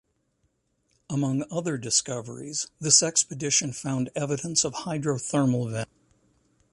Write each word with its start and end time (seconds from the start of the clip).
Among 1.11 1.43
other 1.51 1.77
discoveries, 1.77 2.65
this 2.79 3.03
expedition 3.03 3.71
found 3.71 4.09
evidence 4.15 4.63
of 4.63 4.73
hydrothermal 4.73 5.69
vents. 5.69 5.91